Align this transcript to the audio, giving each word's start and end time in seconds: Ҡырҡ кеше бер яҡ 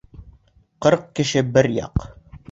Ҡырҡ 0.85 1.03
кеше 1.19 1.43
бер 1.57 1.69
яҡ 1.75 2.07